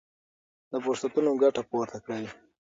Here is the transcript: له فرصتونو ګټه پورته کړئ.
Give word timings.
له 0.71 0.77
فرصتونو 0.83 1.31
ګټه 1.43 1.61
پورته 1.69 1.97
کړئ. 2.05 2.25